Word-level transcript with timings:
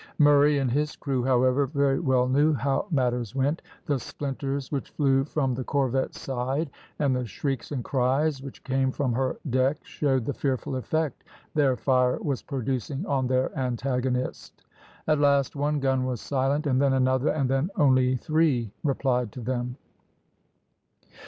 Murray 0.17 0.57
and 0.57 0.71
his 0.71 0.95
crew, 0.95 1.23
however, 1.23 1.67
very 1.67 1.99
well 1.99 2.27
knew 2.27 2.53
how 2.55 2.87
matters 2.89 3.35
went. 3.35 3.61
The 3.85 3.99
splinters 3.99 4.71
which 4.71 4.89
flew 4.89 5.23
from 5.25 5.53
the 5.53 5.63
corvette's 5.63 6.19
side, 6.19 6.71
and 6.97 7.15
the 7.15 7.27
shrieks 7.27 7.71
and 7.71 7.83
cries 7.83 8.41
which 8.41 8.63
came 8.63 8.89
from 8.91 9.13
her 9.13 9.37
deck 9.47 9.77
showed 9.83 10.25
the 10.25 10.33
fearful 10.33 10.75
effect 10.77 11.23
their 11.53 11.77
fire 11.77 12.17
was 12.19 12.41
producing 12.41 13.05
on 13.05 13.27
their 13.27 13.55
antagonist. 13.55 14.65
At 15.07 15.19
last 15.19 15.55
one 15.55 15.79
gun 15.79 16.07
was 16.07 16.19
silent, 16.19 16.65
and 16.65 16.81
then 16.81 16.93
another, 16.93 17.29
and 17.29 17.47
then 17.47 17.69
only 17.75 18.15
three 18.15 18.71
replied 18.83 19.31
to 19.33 19.39
them. 19.39 19.77